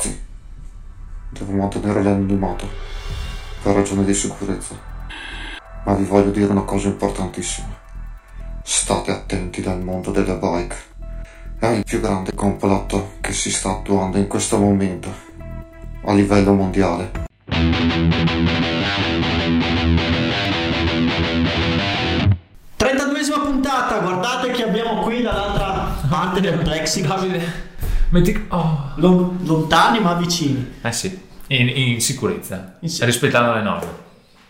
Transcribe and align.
Ragazzi, 0.00 0.20
devo 1.28 1.52
mantenere 1.52 2.02
l'anonimato 2.02 2.66
per 3.62 3.74
ragioni 3.74 4.02
di 4.06 4.14
sicurezza. 4.14 4.74
Ma 5.84 5.92
vi 5.92 6.04
voglio 6.04 6.30
dire 6.30 6.50
una 6.50 6.62
cosa 6.62 6.88
importantissima. 6.88 7.68
State 8.62 9.10
attenti 9.10 9.60
nel 9.60 9.80
mondo 9.80 10.10
delle 10.10 10.36
bike. 10.36 10.76
È 11.58 11.66
il 11.66 11.84
più 11.84 12.00
grande 12.00 12.34
complotto 12.34 13.16
che 13.20 13.34
si 13.34 13.50
sta 13.50 13.72
attuando 13.72 14.16
in 14.16 14.26
questo 14.26 14.56
momento 14.56 15.12
a 16.06 16.14
livello 16.14 16.54
mondiale. 16.54 17.28
Trentaduesima 22.76 23.40
puntata, 23.40 23.98
guardate 23.98 24.50
che 24.52 24.62
abbiamo 24.62 25.02
qui 25.02 25.20
dall'altra 25.20 25.94
parte 26.08 26.40
del 26.40 26.56
plexiglass. 26.56 27.68
Metti... 28.10 28.46
Oh. 28.48 28.92
Lon- 28.96 29.38
lontani 29.44 30.00
ma 30.00 30.14
vicini. 30.14 30.74
Eh 30.82 30.92
sì, 30.92 31.20
in, 31.48 31.68
in 31.68 32.00
sicurezza, 32.00 32.76
In 32.80 32.88
si- 32.88 33.04
rispettando 33.04 33.52
le 33.54 33.62
norme. 33.62 34.08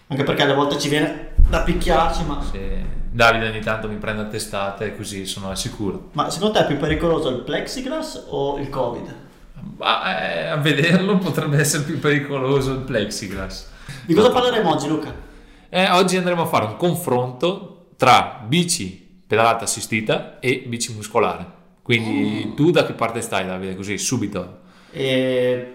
Anche 0.08 0.24
perché 0.24 0.42
alle 0.42 0.54
volte 0.54 0.78
ci 0.78 0.88
viene 0.88 1.32
da 1.48 1.60
picchiarci, 1.60 2.24
ma... 2.24 2.42
Se 2.42 2.98
Davide 3.12 3.48
ogni 3.48 3.60
tanto 3.60 3.88
mi 3.88 3.96
prende 3.96 4.22
a 4.22 4.26
testate 4.26 4.96
così 4.96 5.26
sono 5.26 5.50
al 5.50 5.58
sicuro. 5.58 6.10
Ma 6.12 6.30
secondo 6.30 6.54
te 6.54 6.64
è 6.64 6.66
più 6.66 6.76
pericoloso 6.76 7.28
il 7.28 7.40
plexiglass 7.40 8.26
o 8.28 8.56
il 8.58 8.70
covid? 8.70 9.14
Ma 9.76 10.20
eh, 10.32 10.46
a 10.46 10.56
vederlo 10.56 11.18
potrebbe 11.18 11.58
essere 11.58 11.82
più 11.82 11.98
pericoloso 11.98 12.72
il 12.72 12.80
plexiglass. 12.80 13.66
Di 14.06 14.14
cosa 14.14 14.30
parleremo 14.30 14.70
oggi 14.70 14.86
Luca? 14.86 15.12
Eh, 15.68 15.90
oggi 15.90 16.16
andremo 16.16 16.42
a 16.42 16.46
fare 16.46 16.66
un 16.66 16.76
confronto 16.76 17.88
tra 17.96 18.42
bici 18.46 19.22
pedalata 19.26 19.64
assistita 19.64 20.38
e 20.38 20.64
bici 20.66 20.92
muscolare. 20.94 21.58
Quindi 21.90 22.54
tu 22.54 22.70
da 22.70 22.86
che 22.86 22.92
parte 22.92 23.20
stai 23.20 23.44
Davide? 23.44 23.74
Così 23.74 23.98
subito. 23.98 24.58
E 24.92 25.74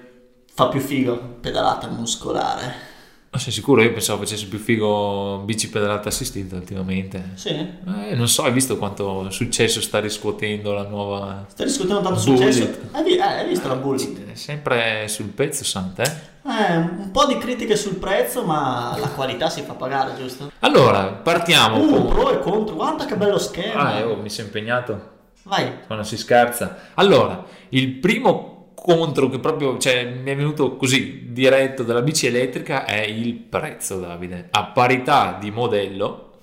fa 0.53 0.69
più 0.69 0.79
figo 0.79 1.17
pedalata 1.41 1.89
muscolare. 1.89 2.93
Non 3.31 3.41
sei 3.41 3.51
sicuro? 3.51 3.81
Io 3.81 3.91
pensavo 3.91 4.23
facesse 4.23 4.45
più 4.45 4.57
figo 4.57 5.41
bici 5.43 5.69
pedalata 5.69 6.07
assistita 6.07 6.55
ultimamente. 6.55 7.31
Sì? 7.33 7.49
Eh, 7.49 8.15
non 8.15 8.29
so, 8.29 8.43
hai 8.43 8.53
visto 8.53 8.77
quanto 8.77 9.29
successo 9.29 9.81
sta 9.81 9.99
riscuotendo 9.99 10.71
la 10.71 10.87
nuova... 10.87 11.43
Stai 11.49 11.65
discutendo 11.65 12.01
tanto 12.01 12.23
Bullet. 12.23 12.49
successo? 12.53 12.77
Hai, 12.91 13.17
eh, 13.17 13.21
hai 13.21 13.47
visto 13.49 13.67
la 13.67 13.75
Bullet? 13.75 14.31
È 14.31 14.35
sempre 14.35 15.09
sul 15.09 15.25
pezzo, 15.25 15.65
Santa, 15.65 16.03
eh? 16.03 16.11
Eh, 16.47 16.77
un 16.77 17.09
po' 17.11 17.25
di 17.25 17.37
critiche 17.37 17.75
sul 17.75 17.95
prezzo, 17.95 18.45
ma 18.45 18.95
la 18.97 19.09
qualità 19.09 19.49
si 19.49 19.63
fa 19.63 19.73
pagare, 19.73 20.13
giusto? 20.17 20.49
Allora, 20.59 21.07
partiamo 21.07 21.77
Uh, 21.77 21.89
con... 21.89 22.07
pro 22.07 22.31
e 22.31 22.39
contro, 22.39 22.75
guarda 22.75 23.05
che 23.05 23.17
bello 23.17 23.37
schermo. 23.37 23.81
Ah, 23.81 23.95
eh, 23.95 24.03
oh, 24.03 24.15
mi 24.15 24.29
sono 24.29 24.47
impegnato, 24.47 25.14
Vai. 25.45 25.85
quando 25.85 26.03
si 26.03 26.17
scherza. 26.17 26.91
Allora, 26.95 27.45
il 27.69 27.89
primo 27.89 28.71
contro 28.75 29.29
che 29.29 29.39
proprio 29.39 29.77
cioè, 29.77 30.05
mi 30.05 30.29
è 30.29 30.35
venuto 30.35 30.75
così 30.75 31.31
diretto 31.31 31.83
dalla 31.83 32.01
bici 32.01 32.27
elettrica 32.27 32.85
è 32.85 33.01
il 33.01 33.33
prezzo, 33.33 33.99
Davide. 33.99 34.49
A 34.51 34.65
parità 34.65 35.37
di 35.39 35.51
modello, 35.51 36.33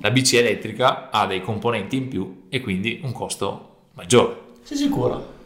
la 0.00 0.10
bici 0.10 0.36
elettrica 0.36 1.10
ha 1.10 1.26
dei 1.26 1.42
componenti 1.42 1.96
in 1.96 2.08
più 2.08 2.46
e 2.48 2.60
quindi 2.60 3.00
un 3.02 3.12
costo 3.12 3.76
maggiore. 3.94 4.48
Sei 4.62 4.76
sicuro? 4.76 5.38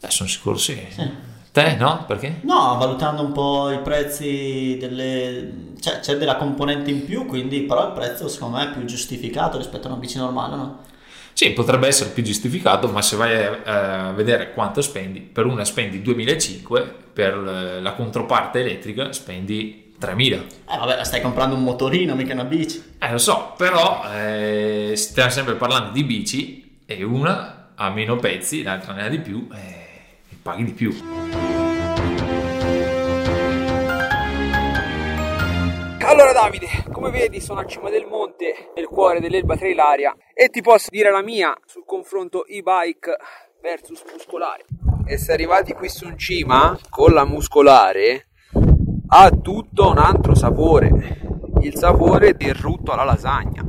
Eh, 0.00 0.10
sono 0.10 0.28
sicuro 0.28 0.56
sì. 0.56 0.78
Sì. 0.88 1.10
Te 1.50 1.76
no? 1.76 2.04
Perché? 2.06 2.40
No, 2.42 2.76
valutando 2.78 3.22
un 3.22 3.32
po' 3.32 3.70
i 3.70 3.80
prezzi 3.80 4.76
delle... 4.78 5.74
Cioè, 5.80 6.00
c'è 6.00 6.16
della 6.16 6.36
componente 6.36 6.90
in 6.90 7.04
più, 7.04 7.26
quindi 7.26 7.62
però 7.62 7.86
il 7.86 7.92
prezzo 7.92 8.28
secondo 8.28 8.58
me 8.58 8.64
è 8.64 8.72
più 8.72 8.84
giustificato 8.84 9.56
rispetto 9.56 9.88
a 9.88 9.90
una 9.90 10.00
bici 10.00 10.18
normale, 10.18 10.56
no? 10.56 10.78
Sì, 11.38 11.52
potrebbe 11.52 11.86
essere 11.86 12.10
più 12.10 12.24
giustificato, 12.24 12.88
ma 12.88 13.00
se 13.00 13.14
vai 13.14 13.32
a, 13.64 14.10
vedere 14.10 14.52
quanto 14.52 14.82
spendi, 14.82 15.20
per 15.20 15.46
una 15.46 15.64
spendi 15.64 16.02
2005, 16.02 16.94
per 17.12 17.34
eh, 17.34 17.80
la 17.80 17.92
controparte 17.92 18.58
elettrica 18.58 19.12
spendi 19.12 19.94
3000. 19.96 20.36
Eh 20.36 20.76
vabbè, 20.76 21.04
stai 21.04 21.20
comprando 21.20 21.54
un 21.54 21.62
motorino, 21.62 22.16
mica 22.16 22.32
una 22.32 22.42
bici. 22.42 22.82
Eh 22.98 23.12
lo 23.12 23.18
so, 23.18 23.54
però 23.56 24.02
eh, 24.12 24.94
stiamo 24.96 25.30
sempre 25.30 25.54
parlando 25.54 25.92
di 25.92 26.02
bici 26.02 26.80
e 26.84 27.04
una 27.04 27.70
ha 27.76 27.88
meno 27.90 28.16
pezzi, 28.16 28.64
l'altra 28.64 28.92
ne 28.94 29.04
ha 29.04 29.08
di 29.08 29.20
più 29.20 29.46
eh, 29.52 29.58
e 30.28 30.36
paghi 30.42 30.64
di 30.64 30.72
più. 30.72 30.92
Allora 36.08 36.32
Davide, 36.32 36.68
come 36.90 37.10
vedi 37.10 37.38
sono 37.38 37.60
a 37.60 37.66
cima 37.66 37.90
del 37.90 38.06
monte, 38.06 38.70
nel 38.74 38.86
cuore 38.86 39.20
dell'Elba 39.20 39.58
Trailaria 39.58 40.16
e 40.32 40.48
ti 40.48 40.62
posso 40.62 40.88
dire 40.88 41.10
la 41.10 41.20
mia 41.20 41.54
sul 41.66 41.84
confronto 41.84 42.46
e-bike 42.46 43.14
versus 43.60 44.02
muscolare. 44.10 44.64
Essere 45.04 45.34
arrivati 45.34 45.74
qui 45.74 45.90
su 45.90 46.08
in 46.08 46.16
cima 46.16 46.78
con 46.88 47.12
la 47.12 47.26
muscolare 47.26 48.28
ha 49.08 49.28
tutto 49.28 49.90
un 49.90 49.98
altro 49.98 50.34
sapore, 50.34 50.88
il 51.60 51.76
sapore 51.76 52.32
del 52.32 52.54
rutto 52.54 52.92
alla 52.92 53.04
lasagna. 53.04 53.62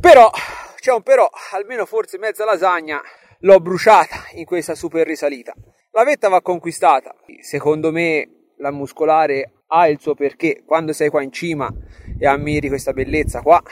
Però, 0.00 0.30
c'è 0.76 0.92
un 0.92 1.02
però, 1.02 1.30
almeno 1.52 1.86
forse 1.86 2.18
mezza 2.18 2.44
lasagna 2.44 3.00
l'ho 3.38 3.58
bruciata 3.58 4.16
in 4.32 4.44
questa 4.44 4.74
super 4.74 5.06
risalita. 5.06 5.54
La 5.92 6.04
vetta 6.04 6.28
va 6.28 6.42
conquistata. 6.42 7.14
Secondo 7.40 7.90
me 7.90 8.50
la 8.58 8.70
muscolare 8.70 9.61
ha 9.74 9.88
il 9.88 9.98
suo 10.00 10.14
perché. 10.14 10.62
Quando 10.66 10.92
sei 10.92 11.08
qua 11.08 11.22
in 11.22 11.32
cima 11.32 11.72
e 12.18 12.26
ammiri 12.26 12.68
questa 12.68 12.92
bellezza 12.92 13.40
qua, 13.40 13.62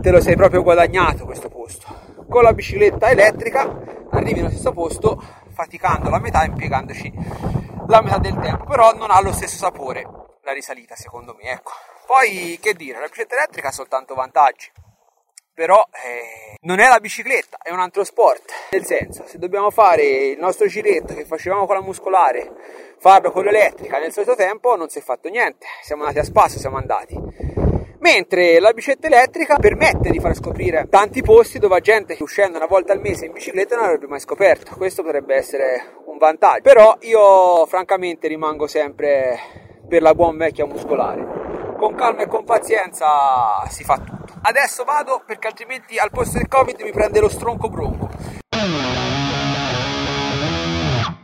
te 0.00 0.10
lo 0.10 0.20
sei 0.20 0.34
proprio 0.34 0.62
guadagnato 0.62 1.26
questo 1.26 1.48
posto. 1.48 1.86
Con 2.28 2.42
la 2.42 2.54
bicicletta 2.54 3.10
elettrica 3.10 4.06
arrivi 4.10 4.40
nello 4.40 4.50
stesso 4.50 4.72
posto 4.72 5.22
faticando 5.52 6.08
la 6.08 6.18
metà 6.18 6.44
impiegandoci 6.44 7.12
la 7.86 8.00
metà 8.00 8.18
del 8.18 8.38
tempo, 8.38 8.64
però 8.64 8.94
non 8.94 9.10
ha 9.10 9.20
lo 9.20 9.32
stesso 9.32 9.56
sapore 9.56 10.08
la 10.42 10.52
risalita 10.52 10.96
secondo 10.96 11.34
me, 11.34 11.50
ecco. 11.50 11.72
Poi 12.06 12.58
che 12.60 12.72
dire, 12.74 12.98
la 12.98 13.04
bicicletta 13.04 13.36
elettrica 13.36 13.68
ha 13.68 13.72
soltanto 13.72 14.14
vantaggi 14.14 14.70
però 15.54 15.86
eh, 15.92 16.56
non 16.62 16.80
è 16.80 16.88
la 16.88 16.98
bicicletta, 16.98 17.58
è 17.62 17.70
un 17.70 17.78
altro 17.78 18.02
sport. 18.02 18.52
Nel 18.72 18.84
senso, 18.84 19.24
se 19.26 19.38
dobbiamo 19.38 19.70
fare 19.70 20.02
il 20.02 20.38
nostro 20.38 20.66
giretto 20.66 21.14
che 21.14 21.24
facevamo 21.24 21.64
con 21.66 21.76
la 21.76 21.82
muscolare, 21.82 22.50
farlo 22.98 23.30
con 23.30 23.44
l'elettrica 23.44 23.98
nel 23.98 24.12
solito 24.12 24.34
tempo, 24.34 24.74
non 24.74 24.88
si 24.88 24.98
è 24.98 25.02
fatto 25.02 25.28
niente. 25.28 25.66
Siamo 25.82 26.02
andati 26.02 26.18
a 26.18 26.24
spasso, 26.24 26.58
siamo 26.58 26.76
andati. 26.76 27.16
Mentre 28.00 28.58
la 28.60 28.72
bicicletta 28.72 29.06
elettrica 29.06 29.56
permette 29.56 30.10
di 30.10 30.20
far 30.20 30.34
scoprire 30.34 30.88
tanti 30.90 31.22
posti 31.22 31.58
dove 31.58 31.80
gente 31.80 32.14
che 32.14 32.22
uscendo 32.22 32.58
una 32.58 32.66
volta 32.66 32.92
al 32.92 33.00
mese 33.00 33.24
in 33.24 33.32
bicicletta 33.32 33.76
non 33.76 33.86
avrebbe 33.86 34.06
mai 34.06 34.20
scoperto. 34.20 34.74
Questo 34.76 35.02
potrebbe 35.02 35.36
essere 35.36 35.94
un 36.04 36.18
vantaggio. 36.18 36.62
Però 36.62 36.96
io 37.00 37.64
francamente 37.64 38.28
rimango 38.28 38.66
sempre 38.66 39.38
per 39.88 40.02
la 40.02 40.14
buon 40.14 40.36
vecchia 40.36 40.66
muscolare. 40.66 41.76
Con 41.78 41.94
calma 41.94 42.22
e 42.22 42.26
con 42.26 42.44
pazienza 42.44 43.64
si 43.68 43.84
fa 43.84 43.96
tutto. 43.96 44.23
Adesso 44.46 44.84
vado 44.84 45.22
perché 45.26 45.46
altrimenti 45.46 45.96
al 45.96 46.10
posto 46.10 46.36
del 46.36 46.48
Covid 46.48 46.78
mi 46.82 46.92
prende 46.92 47.18
lo 47.18 47.30
stronco 47.30 47.70
bronco. 47.70 48.10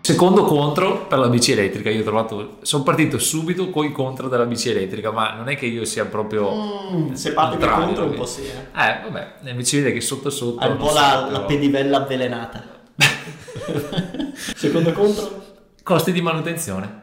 Secondo 0.01 0.45
contro 0.45 1.05
per 1.07 1.19
la 1.19 1.29
bici 1.29 1.53
elettrica, 1.53 1.91
io 1.91 2.01
ho 2.01 2.03
trovato, 2.03 2.57
sono 2.63 2.83
partito 2.83 3.19
subito 3.19 3.69
con 3.69 3.85
i 3.85 3.93
contro 3.93 4.29
della 4.29 4.47
bici 4.47 4.71
elettrica, 4.71 5.11
ma 5.11 5.35
non 5.35 5.51
è 5.51 5.57
che 5.57 5.67
io 5.67 5.85
sia 5.85 6.07
proprio... 6.07 6.51
Mm, 6.93 7.13
se 7.13 7.35
parti 7.35 7.59
contrario, 7.59 7.85
contro 7.85 8.05
un 8.07 8.15
po' 8.15 8.25
sì, 8.25 8.41
eh. 8.41 8.81
Eh, 8.81 9.01
vabbè, 9.03 9.51
invece 9.51 9.83
vede 9.83 9.93
che 9.93 10.01
sotto 10.01 10.31
sotto... 10.31 10.65
Hai 10.65 10.71
un 10.71 10.79
po' 10.79 10.91
la, 10.91 11.29
la 11.31 11.41
pedivella 11.43 11.99
avvelenata. 11.99 12.65
Secondo 14.33 14.93
contro? 14.93 15.45
Costi 15.83 16.13
di 16.13 16.23
manutenzione. 16.23 17.03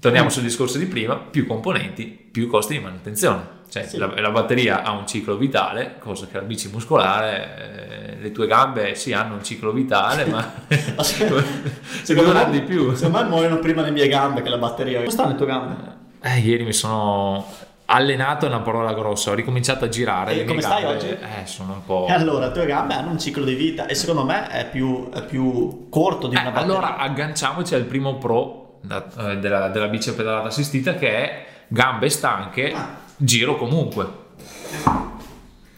Torniamo 0.00 0.30
sul 0.30 0.42
discorso 0.42 0.78
di 0.78 0.86
prima, 0.86 1.16
più 1.16 1.46
componenti, 1.46 2.06
più 2.06 2.48
costi 2.48 2.72
di 2.72 2.80
manutenzione. 2.80 3.57
Cioè 3.70 3.86
Sì. 3.86 3.98
la, 3.98 4.10
la 4.18 4.30
batteria 4.30 4.82
ha 4.82 4.92
un 4.92 5.06
ciclo 5.06 5.36
vitale, 5.36 5.96
cosa 5.98 6.26
che 6.26 6.36
la 6.38 6.42
bici 6.42 6.70
muscolare, 6.70 8.16
eh, 8.16 8.16
le 8.22 8.32
tue 8.32 8.46
gambe 8.46 8.94
sì 8.94 9.12
hanno 9.12 9.34
un 9.34 9.44
ciclo 9.44 9.72
vitale, 9.72 10.24
ma 10.24 10.52
Ma 10.96 11.02
se- 11.04 11.28
secondo 12.02 12.32
me 12.34 12.50
di 12.50 12.62
più. 12.62 12.94
Secondo 12.94 13.18
me 13.22 13.28
muoiono 13.28 13.58
prima 13.58 13.82
le 13.82 13.90
mie 13.90 14.08
gambe 14.08 14.40
che 14.42 14.48
la 14.48 14.56
batteria. 14.58 14.98
Come 14.98 15.10
stanno 15.10 15.28
le 15.30 15.34
tue 15.36 15.46
gambe? 15.46 15.74
Eh, 16.22 16.38
ieri 16.38 16.64
mi 16.64 16.72
sono 16.72 17.46
allenato, 17.90 18.46
è 18.46 18.48
una 18.48 18.60
parola 18.60 18.92
grossa, 18.94 19.30
ho 19.30 19.34
ricominciato 19.34 19.84
a 19.84 19.88
girare. 19.88 20.32
E 20.32 20.34
le 20.36 20.40
mie 20.44 20.48
come 20.48 20.62
stai 20.62 20.82
gambe, 20.82 20.96
oggi? 20.96 21.08
Eh, 21.08 21.46
sono 21.46 21.72
un 21.74 21.84
po'... 21.84 22.06
E 22.08 22.12
allora, 22.12 22.46
le 22.46 22.52
tue 22.52 22.66
gambe 22.66 22.94
hanno 22.94 23.10
un 23.10 23.18
ciclo 23.18 23.44
di 23.44 23.54
vita 23.54 23.86
e 23.86 23.94
secondo 23.94 24.24
me 24.24 24.48
è 24.48 24.66
più, 24.68 25.10
è 25.10 25.22
più 25.24 25.88
corto 25.90 26.26
di 26.26 26.36
Eh, 26.36 26.40
una 26.40 26.50
batteria. 26.50 26.74
allora 26.74 26.96
agganciamoci 26.96 27.74
al 27.74 27.84
primo 27.84 28.16
pro 28.16 28.78
da- 28.82 29.06
eh, 29.30 29.36
della, 29.38 29.68
della 29.68 29.88
bici 29.88 30.12
pedalata 30.14 30.48
assistita 30.48 30.94
che 30.94 31.10
è 31.10 31.46
gambe 31.68 32.08
stanche, 32.08 32.72
Ah. 32.72 33.06
Giro 33.18 33.56
comunque. 33.56 34.06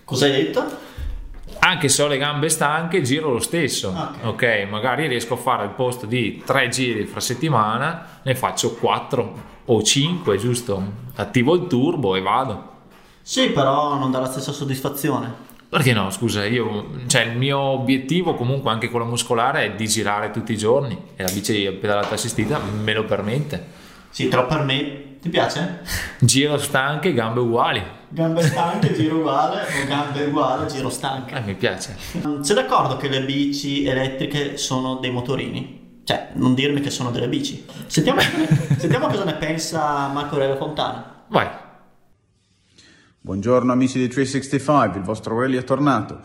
Cosa 0.04 0.26
hai 0.26 0.32
detto? 0.32 0.88
Anche 1.62 1.88
se 1.88 2.02
ho 2.02 2.06
le 2.06 2.16
gambe 2.16 2.48
stanche, 2.48 3.02
giro 3.02 3.32
lo 3.32 3.40
stesso. 3.40 3.88
Ok. 3.88 4.24
ok, 4.24 4.66
magari 4.68 5.06
riesco 5.08 5.34
a 5.34 5.36
fare 5.36 5.62
al 5.62 5.74
posto 5.74 6.06
di 6.06 6.42
tre 6.44 6.68
giri 6.68 7.04
fra 7.04 7.20
settimana, 7.20 8.20
ne 8.22 8.34
faccio 8.34 8.74
quattro 8.74 9.58
o 9.66 9.82
cinque, 9.82 10.36
giusto? 10.36 10.82
Attivo 11.16 11.54
il 11.54 11.66
turbo 11.66 12.16
e 12.16 12.20
vado. 12.20 12.68
Sì, 13.22 13.50
però 13.50 13.96
non 13.96 14.10
dà 14.10 14.20
la 14.20 14.30
stessa 14.30 14.52
soddisfazione. 14.52 15.48
Perché 15.68 15.92
no, 15.92 16.10
scusa, 16.10 16.44
io, 16.44 16.86
cioè 17.06 17.22
il 17.22 17.36
mio 17.36 17.58
obiettivo 17.58 18.34
comunque 18.34 18.72
anche 18.72 18.88
con 18.90 19.00
la 19.00 19.06
muscolare 19.06 19.66
è 19.66 19.74
di 19.76 19.86
girare 19.86 20.32
tutti 20.32 20.52
i 20.52 20.56
giorni 20.56 20.98
e 21.14 21.22
la 21.22 21.30
bici 21.30 21.70
pedalata 21.80 22.14
assistita 22.14 22.58
me 22.58 22.92
lo 22.92 23.04
permette. 23.04 23.78
Sì, 24.10 24.26
però 24.26 24.46
per 24.46 24.62
me 24.64 25.18
ti 25.20 25.28
piace? 25.28 25.80
Giro 26.18 26.58
stanche, 26.58 27.12
gambe 27.12 27.40
uguali. 27.40 27.82
Gambe 28.08 28.42
stanche, 28.42 28.92
giro 28.92 29.18
uguale, 29.18 29.62
o 29.62 29.86
gambe 29.86 30.24
uguali, 30.24 30.68
giro 30.68 30.90
stanche. 30.90 31.36
Eh, 31.36 31.40
mi 31.42 31.54
piace. 31.54 31.96
Sei 32.40 32.54
d'accordo 32.54 32.96
che 32.96 33.08
le 33.08 33.24
bici 33.24 33.84
elettriche 33.84 34.56
sono 34.56 34.96
dei 34.96 35.10
motorini? 35.10 36.00
Cioè, 36.04 36.30
non 36.34 36.54
dirmi 36.54 36.80
che 36.80 36.90
sono 36.90 37.10
delle 37.12 37.28
bici. 37.28 37.64
Sentiamo, 37.86 38.20
sentiamo 38.76 39.06
cosa 39.06 39.24
ne 39.24 39.34
pensa 39.34 40.08
Marco 40.08 40.34
Aurelio 40.34 40.56
Fontana. 40.56 41.24
Vai. 41.28 41.48
Buongiorno 43.20 43.70
amici 43.70 43.98
di 43.98 44.08
365, 44.08 44.98
il 44.98 45.04
vostro 45.04 45.34
Aurelio 45.34 45.60
è 45.60 45.64
tornato. 45.64 46.20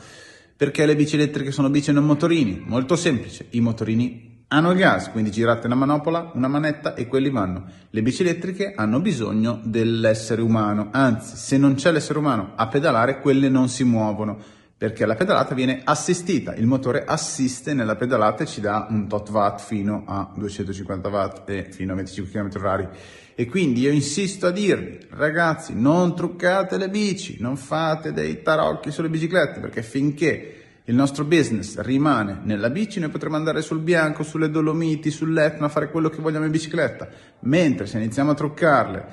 Perché 0.57 0.85
le 0.85 0.95
bici 0.95 1.15
elettriche 1.15 1.51
sono 1.51 1.69
bici 1.69 1.89
e 1.89 1.93
non 1.93 2.05
motorini? 2.05 2.63
Molto 2.65 2.95
semplice, 2.95 3.47
i 3.51 3.59
motorini 3.59 4.24
hanno 4.47 4.71
il 4.71 4.77
gas, 4.77 5.09
quindi 5.09 5.31
girate 5.31 5.65
una 5.65 5.75
manopola, 5.75 6.31
una 6.35 6.47
manetta 6.47 6.93
e 6.93 7.07
quelli 7.07 7.29
vanno. 7.29 7.65
Le 7.89 8.01
bici 8.01 8.21
elettriche 8.21 8.73
hanno 8.75 8.99
bisogno 9.01 9.59
dell'essere 9.63 10.41
umano, 10.41 10.89
anzi 10.91 11.35
se 11.35 11.57
non 11.57 11.73
c'è 11.75 11.91
l'essere 11.91 12.19
umano 12.19 12.51
a 12.55 12.67
pedalare, 12.67 13.19
quelle 13.19 13.49
non 13.49 13.69
si 13.69 13.83
muovono, 13.83 14.37
perché 14.77 15.05
la 15.05 15.15
pedalata 15.15 15.55
viene 15.55 15.81
assistita, 15.83 16.53
il 16.53 16.67
motore 16.67 17.05
assiste 17.05 17.73
nella 17.73 17.95
pedalata 17.95 18.43
e 18.43 18.45
ci 18.45 18.61
dà 18.61 18.87
un 18.89 19.07
tot 19.07 19.29
watt 19.29 19.61
fino 19.61 20.03
a 20.05 20.31
250 20.35 21.09
watt 21.09 21.49
e 21.49 21.67
fino 21.71 21.93
a 21.93 21.95
25 21.95 22.31
km 22.31 22.49
orari. 22.59 22.87
E 23.33 23.47
quindi 23.47 23.81
io 23.81 23.91
insisto 23.91 24.47
a 24.47 24.51
dirvi, 24.51 24.99
ragazzi, 25.11 25.73
non 25.73 26.15
truccate 26.15 26.77
le 26.77 26.89
bici, 26.89 27.37
non 27.39 27.57
fate 27.57 28.13
dei 28.13 28.41
tarocchi 28.41 28.91
sulle 28.91 29.09
biciclette, 29.09 29.59
perché 29.59 29.81
finché 29.81 30.64
il 30.87 30.95
nostro 30.95 31.25
business 31.25 31.79
rimane 31.79 32.41
nella 32.43 32.69
bici, 32.69 32.99
noi 32.99 33.09
potremo 33.09 33.35
andare 33.35 33.61
sul 33.61 33.79
bianco, 33.79 34.23
sulle 34.23 34.51
Dolomiti, 34.51 35.09
sull'Etna, 35.09 35.67
fare 35.67 35.89
quello 35.89 36.09
che 36.09 36.21
vogliamo 36.21 36.45
in 36.45 36.51
bicicletta. 36.51 37.07
Mentre 37.41 37.87
se 37.87 37.97
iniziamo 37.97 38.31
a 38.31 38.35
truccarle, 38.35 39.05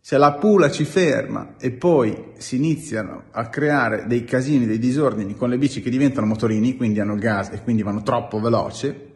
se 0.00 0.16
la 0.16 0.32
pula 0.32 0.70
ci 0.70 0.84
ferma 0.84 1.56
e 1.58 1.72
poi 1.72 2.32
si 2.38 2.56
iniziano 2.56 3.24
a 3.30 3.48
creare 3.48 4.04
dei 4.06 4.24
casini, 4.24 4.66
dei 4.66 4.78
disordini 4.78 5.34
con 5.34 5.50
le 5.50 5.58
bici 5.58 5.82
che 5.82 5.90
diventano 5.90 6.26
motorini, 6.26 6.76
quindi 6.76 7.00
hanno 7.00 7.16
gas 7.16 7.50
e 7.50 7.62
quindi 7.62 7.82
vanno 7.82 8.02
troppo 8.02 8.40
veloce, 8.40 9.13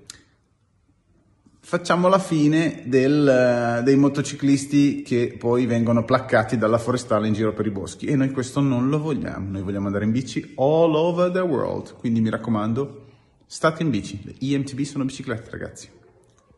facciamo 1.68 2.08
la 2.08 2.18
fine 2.18 2.80
del, 2.86 3.82
dei 3.84 3.96
motociclisti 3.96 5.02
che 5.02 5.36
poi 5.38 5.66
vengono 5.66 6.02
placcati 6.02 6.56
dalla 6.56 6.78
forestale 6.78 7.26
in 7.26 7.34
giro 7.34 7.52
per 7.52 7.66
i 7.66 7.70
boschi 7.70 8.06
e 8.06 8.16
noi 8.16 8.30
questo 8.30 8.60
non 8.60 8.88
lo 8.88 8.98
vogliamo, 8.98 9.50
noi 9.50 9.60
vogliamo 9.60 9.84
andare 9.84 10.06
in 10.06 10.10
bici 10.10 10.54
all 10.56 10.94
over 10.94 11.30
the 11.30 11.40
world, 11.40 11.94
quindi 11.96 12.22
mi 12.22 12.30
raccomando 12.30 13.04
state 13.44 13.82
in 13.82 13.90
bici, 13.90 14.18
le 14.24 14.32
IMTB 14.38 14.80
sono 14.80 15.04
biciclette 15.04 15.50
ragazzi. 15.50 15.90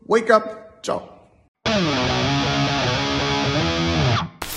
Wake 0.05 0.31
up, 0.31 0.77
ciao! 0.79 1.27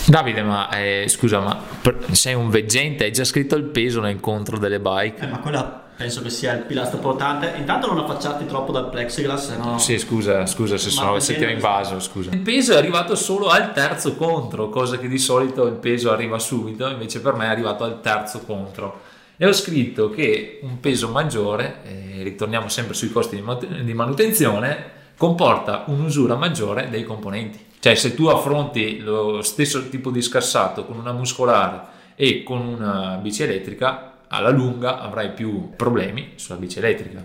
Davide, 0.07 0.43
ma 0.45 0.71
eh, 0.71 1.07
scusa, 1.09 1.41
ma 1.41 1.65
sei 2.13 2.35
un 2.35 2.49
veggente? 2.49 3.03
Hai 3.03 3.11
già 3.11 3.25
scritto 3.25 3.57
il 3.57 3.65
peso 3.65 4.01
nel 4.01 4.21
contro 4.21 4.57
delle 4.59 4.79
bike? 4.79 5.25
Eh, 5.25 5.27
ma 5.27 5.41
quella 5.41 5.84
penso 5.97 6.23
che 6.23 6.31
sia 6.31 6.53
il 6.55 6.63
pilastro 6.63 6.99
portante. 6.99 7.55
Intanto 7.57 7.87
non 7.87 7.99
affacciarti 7.99 8.47
troppo 8.47 8.73
dal 8.73 8.91
plexiglass, 8.91 9.49
se 9.49 9.57
no... 9.57 9.79
Sì, 9.79 9.99
scusa, 9.99 10.47
scusa 10.47 10.77
se, 10.77 10.91
sono, 10.91 11.19
se 11.21 11.37
ti 11.37 11.45
ho 11.45 11.49
invaso, 11.49 12.01
scusa. 12.01 12.31
Il 12.33 12.41
peso 12.41 12.73
è 12.73 12.77
arrivato 12.77 13.15
solo 13.15 13.49
al 13.49 13.73
terzo 13.73 14.17
contro, 14.17 14.69
cosa 14.69 14.99
che 14.99 15.09
di 15.09 15.19
solito 15.19 15.67
il 15.67 15.75
peso 15.75 16.11
arriva 16.11 16.39
subito, 16.39 16.89
invece 16.89 17.21
per 17.21 17.35
me 17.35 17.47
è 17.47 17.49
arrivato 17.49 17.85
al 17.85 18.01
terzo 18.01 18.41
contro. 18.41 19.01
E 19.37 19.47
ho 19.47 19.53
scritto 19.53 20.11
che 20.11 20.61
un 20.63 20.79
peso 20.81 21.09
maggiore, 21.09 21.81
eh, 21.85 22.23
ritorniamo 22.23 22.69
sempre 22.69 22.95
sui 22.95 23.11
costi 23.11 23.43
di 23.83 23.95
manutenzione, 23.95 24.93
comporta 25.17 25.85
un'usura 25.87 26.37
maggiore 26.37 26.89
dei 26.89 27.05
componenti. 27.05 27.73
Cioè 27.79 27.95
se 27.95 28.15
tu 28.15 28.27
affronti 28.27 29.01
lo 29.01 29.43
stesso 29.43 29.89
tipo 29.89 30.11
di 30.11 30.23
scassato 30.23 30.87
con 30.87 30.99
una 30.99 31.13
muscolare 31.13 31.93
e 32.15 32.43
con 32.43 32.67
una 32.67 33.19
bici 33.21 33.43
elettrica, 33.43 34.14
alla 34.29 34.51
lunga 34.51 35.01
avrai 35.01 35.33
più 35.33 35.71
problemi 35.77 36.33
sulla 36.37 36.59
bici 36.59 36.79
elettrica. 36.79 37.25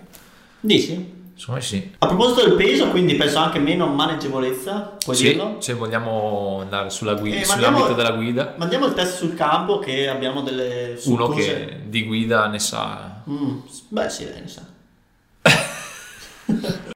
Dici? 0.60 1.18
Insomma 1.32 1.60
sì. 1.60 1.92
A 1.98 2.06
proposito 2.06 2.44
del 2.46 2.54
peso, 2.54 2.88
quindi 2.90 3.14
penso 3.14 3.38
anche 3.38 3.58
meno 3.58 3.86
maneggevolezza, 3.86 4.96
puoi 5.02 5.16
Sì, 5.16 5.22
dirlo? 5.28 5.56
se 5.60 5.72
vogliamo 5.72 6.58
andare 6.60 6.90
sulla 6.90 7.14
guida, 7.14 7.36
Eh, 7.38 7.44
sull'ambito 7.46 7.86
mandiamo- 7.86 7.94
della 8.02 8.10
guida, 8.16 8.54
Mandiamo 8.58 8.86
il 8.86 8.92
test 8.92 9.16
sul 9.16 9.34
campo 9.34 9.78
che 9.78 10.08
abbiamo 10.08 10.42
delle 10.42 10.98
uno 11.04 11.28
che 11.28 11.80
di 11.86 12.04
guida 12.04 12.46
ne 12.48 12.58
sa. 12.58 13.22
Mm, 13.28 13.56
beh 13.88 14.08
sì, 14.10 14.24
dai, 14.30 14.40
ne 14.42 14.48
sa. 14.48 14.62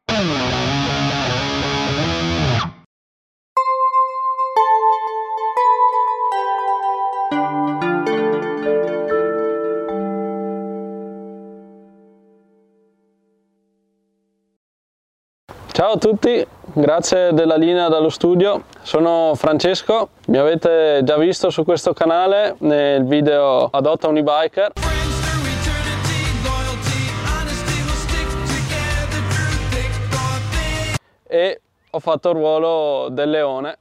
Ciao 15.85 15.97
a 15.97 15.99
tutti, 15.99 16.43
grazie 16.73 17.35
della 17.35 17.57
linea 17.57 17.89
dallo 17.89 18.09
studio. 18.09 18.65
Sono 18.81 19.35
Francesco, 19.35 20.09
mi 20.29 20.39
avete 20.39 21.03
già 21.05 21.19
visto 21.19 21.51
su 21.51 21.63
questo 21.63 21.93
canale 21.93 22.57
nel 22.61 23.05
video 23.05 23.67
Adotta 23.67 24.09
un 24.09 24.17
e-biker 24.17 24.73
Friends 24.77 25.21
through 25.21 25.45
eternity, 25.47 26.43
loyalty, 26.43 27.11
honesty 27.29 27.83
will 27.83 27.97
stick 27.97 28.29
together 28.47 29.25
through 29.29 29.69
thick 29.73 29.93
or 30.15 30.39
thin. 30.49 30.95
e 31.29 31.61
ho 31.91 31.99
fatto 31.99 32.31
il 32.31 32.35
ruolo 32.35 33.09
del 33.11 33.29
leone. 33.29 33.77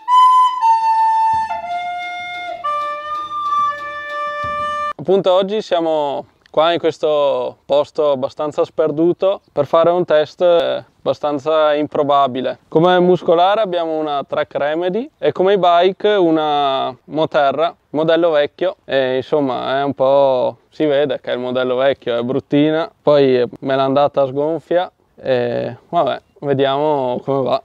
Appunto 4.98 5.32
oggi 5.32 5.62
siamo 5.62 6.26
qua 6.52 6.74
in 6.74 6.80
questo 6.80 7.60
posto 7.66 8.12
abbastanza 8.12 8.66
sperduto 8.66 9.40
per 9.54 9.66
fare 9.66 9.90
un 9.90 10.04
test 10.04 10.92
abbastanza 11.04 11.74
improbabile. 11.74 12.60
Come 12.70 12.98
muscolare 13.00 13.60
abbiamo 13.60 13.98
una 13.98 14.24
Track 14.24 14.56
Remedy 14.56 15.10
e 15.18 15.34
come 15.34 15.60
bike 15.60 16.08
una 16.08 16.96
Moterra, 17.06 17.76
modello 17.90 18.32
vecchio 18.32 18.78
e 18.86 19.18
insomma 19.18 19.80
è 19.80 19.84
un 19.84 19.94
po' 19.94 20.60
si 20.70 20.86
vede 20.86 21.20
che 21.20 21.32
è 21.32 21.34
il 21.34 21.42
modello 21.42 21.76
vecchio, 21.76 22.18
è 22.18 22.22
bruttina, 22.24 22.90
poi 23.02 23.44
me 23.60 23.76
l'ha 23.76 23.84
andata 23.84 24.26
sgonfia 24.26 24.90
e 25.16 25.76
vabbè, 25.90 26.22
vediamo 26.40 27.20
come 27.24 27.42
va. 27.44 27.62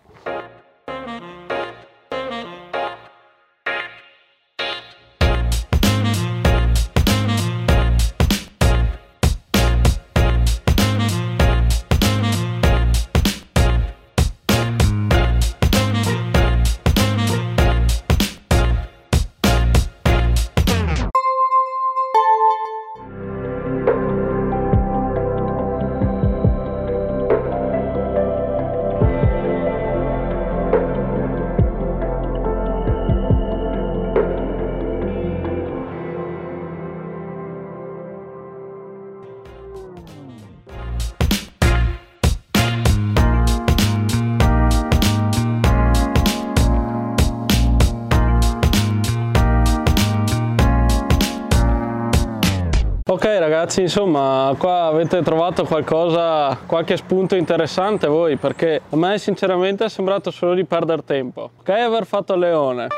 Ragazzi, 53.49 53.81
insomma, 53.81 54.55
qua 54.59 54.85
avete 54.85 55.23
trovato 55.23 55.65
qualcosa, 55.65 56.59
qualche 56.67 56.99
spunto 56.99 57.35
interessante 57.35 58.07
voi, 58.07 58.37
perché 58.37 58.83
a 58.91 58.97
me 58.97 59.19
sinceramente 59.19 59.87
è 59.87 59.89
sembrato 59.89 60.31
solo 60.31 60.53
di 60.53 60.65
perdere 60.65 61.03
tempo. 61.03 61.51
Ok 61.61 61.71
aver 61.71 62.05
fatto 62.05 62.35
il 62.35 62.41
leone, 62.41 62.89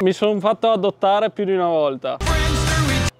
mi 0.00 0.12
sono 0.12 0.38
fatto 0.40 0.68
adottare 0.68 1.30
più 1.30 1.44
di 1.44 1.52
una 1.52 1.68
volta. 1.68 2.16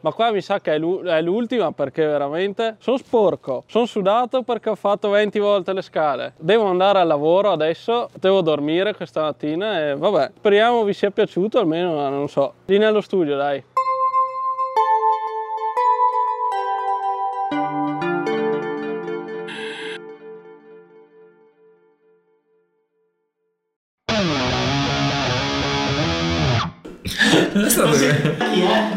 Ma 0.01 0.13
qua 0.13 0.33
mi 0.33 0.41
sa 0.41 0.61
che 0.61 0.73
è 0.73 0.79
l'u- 0.79 1.05
è 1.05 1.23
l'ultima 1.23 1.71
perché 1.71 2.05
veramente 2.05 2.75
sono 2.81 2.97
sporco, 2.97 3.63
sono 3.69 3.87
sudato 3.87 4.43
perché 4.43 4.69
ho 4.69 4.75
fatto 4.75 5.11
20 5.11 5.39
volte 5.39 5.73
le 5.73 5.83
scale. 5.83 6.33
Devo 6.39 6.65
andare 6.65 6.99
al 6.99 7.07
lavoro 7.07 7.53
adesso, 7.53 8.11
devo 8.19 8.41
dormire 8.41 8.97
questa 8.97 9.23
mattina 9.23 9.79
e 9.81 9.95
vabbè, 9.95 10.33
speriamo 10.39 10.83
vi 10.83 10.93
sia 10.93 11.13
piaciuto 11.13 11.61
almeno, 11.61 12.09
non 12.09 12.29
so. 12.29 12.55
Lì 12.65 12.79
nello 12.79 13.01
studio 13.01 13.37
dai. 13.37 13.63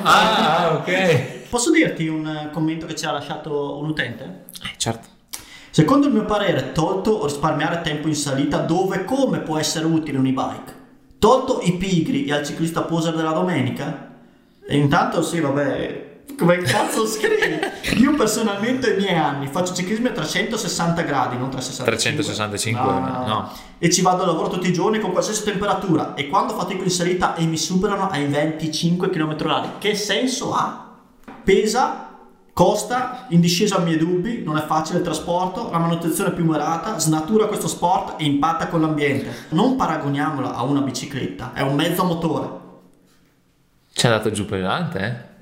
Ah, 0.06 0.76
ok. 0.76 1.50
Posso 1.50 1.72
dirti 1.72 2.08
un 2.08 2.28
eh, 2.28 2.50
commento 2.52 2.86
che 2.86 2.96
ci 2.96 3.06
ha 3.06 3.12
lasciato 3.12 3.78
un 3.80 3.90
utente? 3.90 4.46
Eh, 4.64 4.78
certo. 4.78 5.08
Secondo 5.70 6.08
il 6.08 6.14
mio 6.14 6.26
parere, 6.26 6.72
tolto 6.72 7.26
risparmiare 7.26 7.82
tempo 7.82 8.08
in 8.08 8.16
salita, 8.16 8.60
dove 8.60 8.98
e 8.98 9.04
come 9.04 9.40
può 9.40 9.58
essere 9.58 9.86
utile 9.86 10.18
un 10.18 10.26
e-bike? 10.26 10.74
Tolto 11.20 11.60
i 11.64 11.74
pigri 11.76 12.26
e 12.26 12.34
al 12.34 12.46
ciclista 12.46 12.84
poser 12.84 13.16
della 13.16 13.32
domenica? 13.32 14.14
E 14.66 14.78
intanto 14.78 15.22
sì, 15.22 15.40
vabbè, 15.40 16.05
come 16.38 16.58
cazzo 16.58 17.06
scrivi? 17.06 17.60
Io 18.02 18.14
personalmente 18.16 18.92
ai 18.92 18.98
miei 18.98 19.16
anni 19.16 19.48
faccio 19.48 19.74
ciclismo 19.74 20.10
a 20.10 20.12
360 20.12 21.02
gradi, 21.02 21.38
non 21.38 21.50
365. 21.50 22.14
365, 22.24 22.84
no. 23.28 23.52
E 23.78 23.90
ci 23.90 24.02
vado 24.02 24.24
al 24.24 24.30
lavoro 24.30 24.50
tutti 24.50 24.68
i 24.68 24.74
giorni 24.74 25.00
con 25.00 25.12
qualsiasi 25.12 25.44
temperatura 25.44 26.14
e 26.14 26.28
quando 26.28 26.54
fatico 26.54 26.84
in 26.84 26.90
salita 26.90 27.36
e 27.36 27.46
mi 27.46 27.58
superano 27.58 28.10
ai 28.10 28.26
25 28.26 29.10
km 29.10 29.36
h 29.38 29.70
che 29.80 29.96
senso 29.96 30.54
ha? 30.54 30.82
Pesa 31.44 32.06
Costa, 32.56 33.26
in 33.32 33.42
discesa 33.42 33.78
ho 33.78 33.82
miei 33.82 33.98
dubbi, 33.98 34.42
non 34.42 34.56
è 34.56 34.62
facile 34.62 35.00
il 35.00 35.04
trasporto, 35.04 35.70
la 35.72 35.78
manutenzione 35.78 36.30
è 36.30 36.34
più 36.34 36.46
mirata, 36.46 36.98
snatura 37.00 37.48
questo 37.48 37.68
sport 37.68 38.22
e 38.22 38.24
impatta 38.24 38.68
con 38.68 38.80
l'ambiente. 38.80 39.48
Non 39.50 39.76
paragoniamolo 39.76 40.54
a 40.54 40.64
una 40.64 40.80
bicicletta, 40.80 41.52
è 41.54 41.60
un 41.60 41.76
mezzo 41.76 42.04
a 42.04 42.06
motore. 42.06 42.50
Ci 43.92 44.08
ha 44.08 44.10
dato 44.10 44.32
giù 44.32 44.46
pesante, 44.46 45.00
eh? 45.00 45.35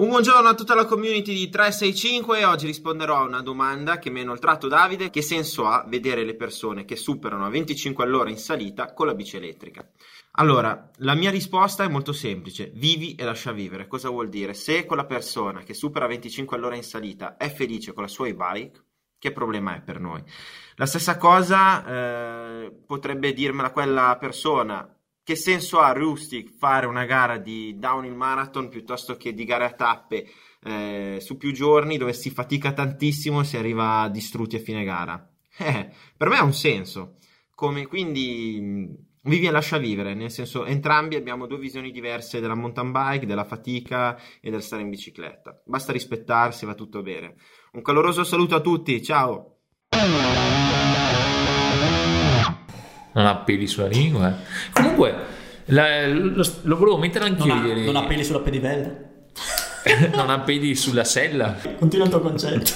Un 0.00 0.08
buongiorno 0.08 0.48
a 0.48 0.54
tutta 0.54 0.74
la 0.74 0.86
community 0.86 1.34
di 1.34 1.50
365 1.50 2.42
oggi 2.46 2.64
risponderò 2.64 3.16
a 3.18 3.24
una 3.24 3.42
domanda 3.42 3.98
che 3.98 4.08
mi 4.08 4.20
ha 4.20 4.22
inoltrato 4.22 4.66
Davide. 4.66 5.10
Che 5.10 5.20
senso 5.20 5.66
ha 5.66 5.84
vedere 5.86 6.24
le 6.24 6.36
persone 6.36 6.86
che 6.86 6.96
superano 6.96 7.44
a 7.44 7.50
25 7.50 8.02
all'ora 8.02 8.30
in 8.30 8.38
salita 8.38 8.94
con 8.94 9.04
la 9.04 9.14
bici 9.14 9.36
elettrica? 9.36 9.86
Allora, 10.36 10.90
la 11.00 11.12
mia 11.12 11.28
risposta 11.28 11.84
è 11.84 11.88
molto 11.88 12.14
semplice. 12.14 12.72
Vivi 12.74 13.14
e 13.14 13.24
lascia 13.24 13.52
vivere. 13.52 13.88
Cosa 13.88 14.08
vuol 14.08 14.30
dire? 14.30 14.54
Se 14.54 14.86
quella 14.86 15.04
persona 15.04 15.60
che 15.60 15.74
supera 15.74 16.06
25 16.06 16.56
all'ora 16.56 16.76
in 16.76 16.82
salita 16.82 17.36
è 17.36 17.52
felice 17.52 17.92
con 17.92 18.02
la 18.02 18.08
sua 18.08 18.26
e-bike, 18.26 18.84
che 19.18 19.32
problema 19.32 19.76
è 19.76 19.82
per 19.82 20.00
noi? 20.00 20.24
La 20.76 20.86
stessa 20.86 21.18
cosa 21.18 21.84
eh, 21.84 22.72
potrebbe 22.86 23.34
dirmela 23.34 23.70
quella 23.70 24.16
persona 24.18 24.98
che 25.30 25.36
senso 25.36 25.78
ha 25.78 25.92
Rustic 25.92 26.50
fare 26.50 26.86
una 26.86 27.04
gara 27.04 27.38
di 27.38 27.78
downhill 27.78 28.16
marathon 28.16 28.68
piuttosto 28.68 29.16
che 29.16 29.32
di 29.32 29.44
gare 29.44 29.64
a 29.64 29.70
tappe 29.70 30.26
eh, 30.64 31.18
su 31.20 31.36
più 31.36 31.52
giorni 31.52 31.98
dove 31.98 32.12
si 32.14 32.30
fatica 32.30 32.72
tantissimo 32.72 33.40
e 33.40 33.44
si 33.44 33.56
arriva 33.56 34.08
distrutti 34.08 34.56
a 34.56 34.60
fine 34.60 34.82
gara? 34.82 35.24
Eh, 35.62 35.90
per 36.16 36.28
me 36.28 36.38
ha 36.38 36.42
un 36.42 36.54
senso. 36.54 37.16
Come, 37.54 37.86
quindi 37.86 38.58
mh, 38.60 39.28
vivi 39.28 39.46
e 39.46 39.50
lascia 39.50 39.76
vivere, 39.76 40.14
nel 40.14 40.30
senso 40.30 40.64
entrambi 40.64 41.16
abbiamo 41.16 41.46
due 41.46 41.58
visioni 41.58 41.90
diverse 41.90 42.40
della 42.40 42.54
mountain 42.54 42.90
bike, 42.90 43.26
della 43.26 43.44
fatica 43.44 44.18
e 44.40 44.50
del 44.50 44.62
stare 44.62 44.82
in 44.82 44.88
bicicletta. 44.88 45.60
Basta 45.66 45.92
rispettarsi, 45.92 46.64
va 46.64 46.74
tutto 46.74 47.02
bene. 47.02 47.34
Un 47.72 47.82
caloroso 47.82 48.24
saluto 48.24 48.54
a 48.54 48.60
tutti, 48.60 49.02
ciao! 49.02 49.58
Non 53.12 53.26
ha 53.26 53.36
peli 53.36 53.66
sulla 53.66 53.86
lingua. 53.88 54.28
eh. 54.30 54.32
Comunque, 54.72 55.14
la- 55.66 56.06
lo, 56.06 56.44
lo 56.62 56.76
volevo 56.76 56.96
mettere 56.98 57.28
Non 57.28 57.36
anch'io 57.38 57.52
ha, 57.54 57.66
ieri. 57.66 57.84
non 57.84 57.96
ha 57.96 58.04
peli 58.04 58.24
sulla 58.24 58.40
pedivella. 58.40 58.88
non 60.14 60.30
ha 60.30 60.38
peli 60.40 60.74
sulla 60.74 61.04
sella. 61.04 61.56
Continua 61.78 62.04
il 62.06 62.10
tuo 62.10 62.20
concetto. 62.20 62.70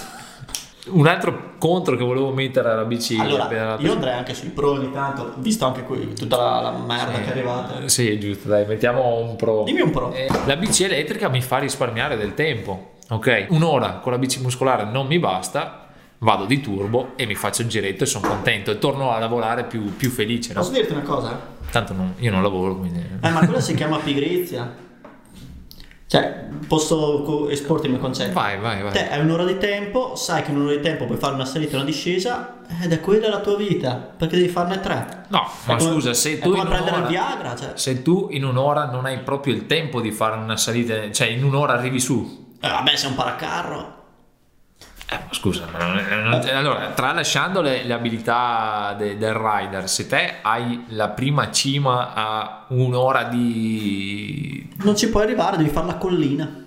Un 0.86 1.06
altro 1.06 1.54
contro 1.58 1.96
che 1.96 2.04
volevo 2.04 2.30
mettere 2.32 2.68
alla 2.70 2.84
bici. 2.84 3.18
Allora, 3.18 3.46
per- 3.46 3.76
io 3.80 3.92
andrei 3.92 4.12
anche 4.12 4.34
sui 4.34 4.50
pro 4.50 4.72
ogni 4.72 4.92
tanto, 4.92 5.32
visto 5.38 5.64
anche 5.64 5.82
qui 5.82 6.12
tutta 6.12 6.36
la, 6.36 6.60
la 6.60 6.70
merda 6.72 7.12
che 7.20 7.24
è 7.24 7.30
arrivata. 7.30 7.88
Sì, 7.88 8.18
giusto, 8.20 8.48
dai, 8.48 8.66
mettiamo 8.66 9.16
un 9.16 9.34
pro. 9.36 9.62
Dimmi 9.64 9.80
un 9.80 9.90
pro. 9.90 10.12
Eh, 10.12 10.28
la 10.44 10.56
bici 10.56 10.84
elettrica 10.84 11.28
mi 11.30 11.40
fa 11.40 11.56
risparmiare 11.58 12.16
del 12.18 12.34
tempo. 12.34 12.96
Ok, 13.10 13.46
un'ora 13.50 13.92
con 14.02 14.12
la 14.12 14.18
bici 14.18 14.40
muscolare 14.42 14.84
non 14.84 15.06
mi 15.06 15.18
basta. 15.18 15.83
Vado 16.18 16.44
di 16.46 16.60
turbo 16.60 17.12
e 17.16 17.26
mi 17.26 17.34
faccio 17.34 17.62
il 17.62 17.68
giretto 17.68 18.04
e 18.04 18.06
sono 18.06 18.26
contento 18.28 18.70
e 18.70 18.78
torno 18.78 19.10
a 19.12 19.18
lavorare 19.18 19.64
più, 19.64 19.94
più 19.96 20.10
felice. 20.10 20.52
no? 20.54 20.60
Posso 20.60 20.72
dirti 20.72 20.92
una 20.92 21.02
cosa? 21.02 21.38
Tanto 21.70 21.92
non- 21.92 22.14
io 22.18 22.30
non 22.30 22.42
lavoro, 22.42 22.76
quindi. 22.76 23.00
Eh, 23.20 23.28
ma 23.30 23.40
quella 23.40 23.60
si 23.60 23.74
chiama 23.74 23.98
pigrizia. 23.98 24.82
Cioè, 26.06 26.48
posso 26.68 27.48
esporti 27.48 27.86
il 27.86 27.92
mio 27.92 28.00
concetto? 28.00 28.32
Vai, 28.34 28.58
vai, 28.60 28.82
vai. 28.82 28.92
Te 28.92 29.08
hai 29.10 29.20
un'ora 29.20 29.44
di 29.44 29.58
tempo, 29.58 30.14
sai 30.14 30.42
che 30.44 30.52
in 30.52 30.58
un'ora 30.58 30.76
di 30.76 30.80
tempo 30.82 31.06
puoi 31.06 31.18
fare 31.18 31.34
una 31.34 31.44
salita 31.46 31.72
e 31.72 31.76
una 31.76 31.84
discesa, 31.84 32.58
ed 32.82 32.92
è 32.92 33.00
quella 33.00 33.28
la 33.28 33.40
tua 33.40 33.56
vita, 33.56 33.94
perché 33.94 34.36
devi 34.36 34.48
farne 34.48 34.78
tre. 34.80 35.24
No, 35.28 35.48
ma 35.64 35.76
come- 35.76 35.90
scusa, 35.90 36.14
se 36.14 36.38
tu 36.38 36.50
un'ora- 36.52 37.00
Viagra, 37.08 37.56
cioè. 37.56 37.72
Se 37.74 38.02
tu 38.02 38.28
in 38.30 38.44
un'ora 38.44 38.84
non 38.90 39.06
hai 39.06 39.18
proprio 39.20 39.54
il 39.54 39.66
tempo 39.66 40.00
di 40.00 40.12
fare 40.12 40.36
una 40.36 40.56
salita, 40.56 41.10
cioè 41.10 41.26
in 41.28 41.42
un'ora 41.42 41.72
arrivi 41.72 41.98
su. 41.98 42.54
Eh, 42.60 42.68
vabbè, 42.68 42.94
sei 42.94 43.10
un 43.10 43.16
paracarro. 43.16 44.03
Eh, 45.06 45.18
scusa, 45.32 45.66
è- 46.42 46.52
allora, 46.54 46.86
tralasciando 46.94 47.60
le, 47.60 47.84
le 47.84 47.92
abilità 47.92 48.94
de- 48.96 49.18
del 49.18 49.34
rider, 49.34 49.88
se 49.88 50.06
te 50.06 50.36
hai 50.42 50.84
la 50.88 51.08
prima 51.10 51.50
cima 51.50 52.12
a 52.14 52.64
un'ora 52.68 53.24
di... 53.24 54.66
Non 54.82 54.96
ci 54.96 55.10
puoi 55.10 55.24
arrivare, 55.24 55.58
devi 55.58 55.68
fare 55.68 55.86
la 55.86 55.96
collina. 55.96 56.62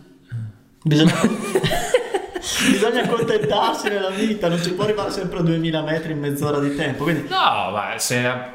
Bisogna, 0.83 1.13
Bisogna 2.69 3.01
accontentarsi 3.01 3.89
nella 3.89 4.09
vita, 4.09 4.47
non 4.47 4.61
ci 4.61 4.71
può 4.73 4.83
arrivare 4.85 5.09
sempre 5.11 5.39
a 5.39 5.41
2000 5.41 5.81
metri 5.81 6.11
in 6.13 6.19
mezz'ora 6.19 6.59
di 6.59 6.75
tempo. 6.75 7.03
Quindi 7.03 7.27
No, 7.27 7.71
ma 7.71 7.93
se 7.97 8.21
la, 8.21 8.49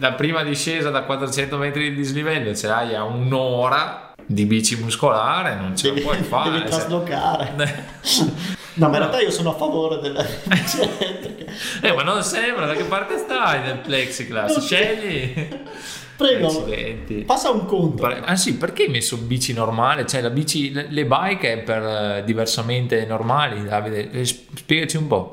la 0.00 0.12
prima 0.12 0.42
discesa 0.42 0.90
da 0.90 1.02
400 1.04 1.56
metri 1.56 1.90
di 1.90 1.94
dislivello 1.96 2.54
ce 2.54 2.66
l'hai 2.66 2.94
a 2.94 3.04
un'ora 3.04 4.12
di 4.26 4.44
bici 4.44 4.76
muscolare, 4.82 5.54
non 5.54 5.74
ce 5.76 5.88
devi, 5.92 6.00
la 6.04 6.10
puoi 6.10 6.22
fare. 6.26 6.50
devi 6.50 6.64
traslocare. 6.64 7.86
No, 8.78 8.88
ma 8.88 8.94
in 8.96 8.98
realtà 9.02 9.20
io 9.20 9.30
sono 9.30 9.50
a 9.50 9.54
favore 9.54 9.98
della. 10.00 10.24
Eh, 11.82 11.92
ma 11.92 12.02
non 12.02 12.22
sembra, 12.22 12.66
da 12.66 12.74
che 12.74 12.84
parte 12.84 13.18
stai 13.18 13.62
nel 13.62 13.78
plexiglass? 13.78 14.60
Scegli. 14.60 15.48
Prego, 16.16 16.46
Accidenti. 16.48 17.14
passa 17.24 17.50
un 17.50 17.64
conto. 17.64 18.04
Ah 18.06 18.36
sì, 18.36 18.56
perché 18.56 18.84
hai 18.84 18.88
messo 18.88 19.16
bici 19.16 19.52
normale? 19.52 20.06
Cioè 20.06 20.20
la 20.20 20.30
bici, 20.30 20.72
le 20.72 21.04
bike 21.04 21.52
è 21.52 21.58
per 21.58 21.82
eh, 21.82 22.22
diversamente 22.24 23.04
normali, 23.06 23.64
Davide. 23.64 24.10
Eh, 24.10 24.24
sp- 24.24 24.56
Spiegaci 24.56 24.96
un 24.96 25.06
po'. 25.06 25.32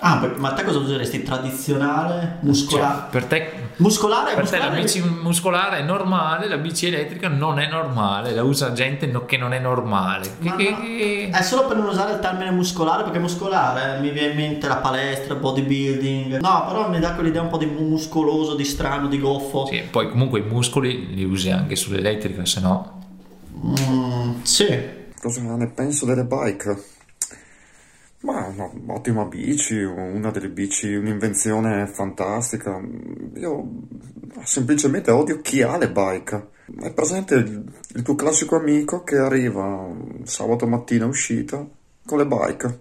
Ah, 0.00 0.24
ma 0.36 0.52
te 0.52 0.62
cosa 0.62 0.78
useresti? 0.78 1.24
Tradizionale? 1.24 2.36
Muscolare? 2.40 2.94
Cioè, 3.00 3.10
per 3.10 3.24
te, 3.24 3.52
muscolare? 3.78 4.34
per 4.36 4.48
te 4.48 4.58
la 4.58 4.70
muscolare- 4.70 4.80
bici 4.82 5.02
muscolare 5.22 5.78
è 5.78 5.82
normale, 5.82 6.48
la 6.48 6.56
bici 6.56 6.86
elettrica 6.86 7.26
non 7.26 7.58
è 7.58 7.68
normale, 7.68 8.32
la 8.32 8.44
usa 8.44 8.72
gente 8.72 9.06
no- 9.06 9.24
che 9.24 9.36
non 9.36 9.52
è 9.52 9.58
normale. 9.58 10.36
Che- 10.40 10.48
Ma 10.48 10.54
che- 10.56 10.70
no, 10.70 10.80
che- 10.80 11.30
È 11.32 11.42
solo 11.42 11.66
per 11.66 11.78
non 11.78 11.86
usare 11.88 12.12
il 12.12 12.20
termine 12.20 12.52
muscolare, 12.52 13.02
perché 13.02 13.18
muscolare 13.18 13.96
eh, 13.96 14.00
mi 14.00 14.10
viene 14.10 14.30
in 14.30 14.36
mente 14.36 14.68
la 14.68 14.76
palestra, 14.76 15.34
il 15.34 15.40
bodybuilding. 15.40 16.38
No, 16.38 16.64
però 16.68 16.88
mi 16.88 17.00
dà 17.00 17.14
quell'idea 17.14 17.42
un 17.42 17.48
po' 17.48 17.58
di 17.58 17.66
muscoloso, 17.66 18.54
di 18.54 18.64
strano, 18.64 19.08
di 19.08 19.18
goffo. 19.18 19.66
Sì, 19.66 19.82
poi 19.90 20.10
comunque 20.10 20.38
i 20.38 20.42
muscoli 20.42 21.12
li 21.12 21.24
usi 21.24 21.50
anche 21.50 21.74
sull'elettrica, 21.74 22.44
se 22.44 22.60
no... 22.60 23.00
Mm, 23.66 24.42
sì. 24.42 24.78
Cosa 25.20 25.40
ne 25.40 25.66
penso 25.66 26.06
delle 26.06 26.22
bike? 26.24 26.82
Ma 28.58 28.68
no, 28.72 28.94
ottima 28.94 29.24
bici, 29.24 29.80
una 29.80 30.30
delle 30.32 30.50
bici, 30.50 30.92
un'invenzione 30.92 31.86
fantastica. 31.86 32.80
Io 33.36 33.68
semplicemente 34.42 35.12
odio 35.12 35.40
chi 35.40 35.62
ha 35.62 35.76
le 35.78 35.90
bike. 35.90 36.48
È 36.80 36.92
presente 36.92 37.36
il, 37.36 37.64
il 37.94 38.02
tuo 38.02 38.16
classico 38.16 38.56
amico 38.56 39.04
che 39.04 39.16
arriva 39.16 39.88
sabato 40.24 40.66
mattina 40.66 41.06
uscita 41.06 41.64
con 42.04 42.18
le 42.18 42.26
bike. 42.26 42.80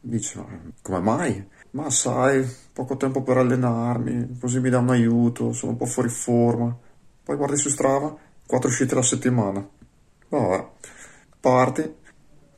Dici, 0.00 0.38
ma 0.38 0.46
come 0.80 1.00
mai? 1.00 1.48
Ma 1.72 1.90
sai, 1.90 2.46
poco 2.72 2.96
tempo 2.96 3.22
per 3.22 3.36
allenarmi, 3.36 4.38
così 4.40 4.60
mi 4.60 4.70
dà 4.70 4.78
un 4.78 4.90
aiuto, 4.90 5.52
sono 5.52 5.72
un 5.72 5.78
po' 5.78 5.86
fuori 5.86 6.08
forma. 6.08 6.74
Poi 7.24 7.36
guardi 7.36 7.56
su 7.56 7.68
Strava, 7.68 8.16
quattro 8.46 8.68
uscite 8.68 8.94
alla 8.94 9.02
settimana. 9.02 9.66
Vabbè, 10.28 10.66
parti, 11.40 11.94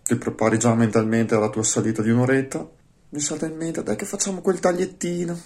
ti 0.06 0.14
prepari 0.14 0.56
già 0.56 0.72
mentalmente 0.72 1.34
alla 1.34 1.50
tua 1.50 1.64
salita 1.64 2.00
di 2.00 2.10
un'oretta, 2.10 2.70
mi 3.08 3.18
salta 3.18 3.46
in 3.46 3.56
mente, 3.56 3.82
dai 3.82 3.96
che 3.96 4.04
facciamo 4.04 4.40
quel 4.40 4.60
tagliettino, 4.60 5.36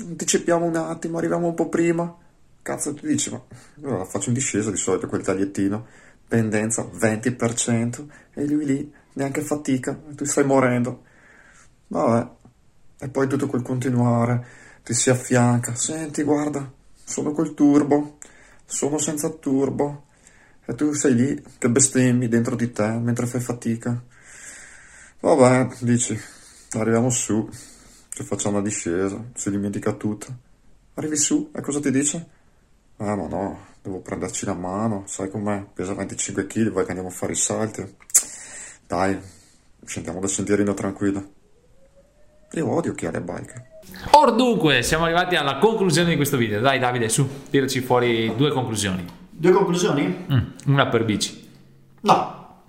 anticipiamo 0.00 0.66
un 0.66 0.76
attimo, 0.76 1.16
arriviamo 1.16 1.46
un 1.46 1.54
po' 1.54 1.70
prima. 1.70 2.14
Cazzo, 2.60 2.92
ti 2.92 3.06
dici, 3.06 3.30
ma 3.30 3.42
allora 3.78 4.04
faccio 4.04 4.28
in 4.28 4.34
discesa 4.34 4.70
di 4.70 4.76
solito 4.76 5.06
quel 5.06 5.22
tagliettino, 5.22 5.86
pendenza 6.28 6.82
20%, 6.82 8.06
e 8.34 8.46
lui 8.46 8.66
lì 8.66 8.92
neanche 9.14 9.40
fatica, 9.40 9.98
tu 10.14 10.24
stai 10.26 10.44
morendo. 10.44 11.04
Vabbè, 11.88 12.30
e 13.00 13.08
poi 13.08 13.26
tutto 13.26 13.46
quel 13.46 13.62
continuare, 13.62 14.46
ti 14.84 14.92
si 14.92 15.08
affianca, 15.08 15.74
senti, 15.74 16.22
guarda, 16.22 16.70
sono 17.02 17.32
col 17.32 17.54
turbo, 17.54 18.18
sono 18.66 18.98
senza 18.98 19.30
turbo, 19.30 20.04
e 20.64 20.74
tu 20.74 20.92
sei 20.92 21.14
lì 21.14 21.42
che 21.58 21.68
bestemmi 21.68 22.28
dentro 22.28 22.54
di 22.54 22.70
te 22.72 22.86
mentre 22.86 23.26
fai 23.26 23.40
fatica. 23.40 24.02
Vabbè, 25.20 25.76
dici, 25.80 26.18
arriviamo 26.72 27.10
su, 27.10 27.48
Che 28.08 28.24
faccia 28.24 28.50
una 28.50 28.60
discesa, 28.60 29.22
si 29.34 29.50
dimentica 29.50 29.92
tutto. 29.92 30.26
Arrivi 30.94 31.16
su 31.16 31.50
e 31.54 31.60
cosa 31.62 31.80
ti 31.80 31.90
dice? 31.90 32.28
Ah, 32.98 33.16
ma 33.16 33.26
no, 33.26 33.66
devo 33.80 34.00
prenderci 34.00 34.44
la 34.44 34.54
mano, 34.54 35.04
sai 35.06 35.30
com'è? 35.30 35.64
Pesa 35.72 35.94
25 35.94 36.46
kg, 36.46 36.70
vai 36.70 36.84
che 36.84 36.90
andiamo 36.90 37.10
a 37.10 37.14
fare 37.14 37.32
i 37.32 37.36
salti. 37.36 37.96
Dai, 38.86 39.18
scendiamo 39.84 40.20
dal 40.20 40.28
sentierino 40.28 40.74
tranquillo. 40.74 41.30
Io 42.52 42.70
odio 42.70 42.92
chi 42.92 43.06
ha 43.06 43.10
le 43.10 43.22
bike. 43.22 43.66
Or 44.10 44.34
dunque, 44.34 44.82
siamo 44.82 45.04
arrivati 45.04 45.36
alla 45.36 45.56
conclusione 45.56 46.10
di 46.10 46.16
questo 46.16 46.36
video. 46.36 46.60
Dai 46.60 46.78
Davide, 46.78 47.08
su, 47.08 47.26
tiraci 47.48 47.80
fuori 47.80 48.34
due 48.36 48.50
conclusioni. 48.52 49.21
Due 49.42 49.50
conclusioni? 49.50 50.24
Mm, 50.32 50.38
una 50.66 50.86
per 50.86 51.04
bici. 51.04 51.48
No. 52.02 52.60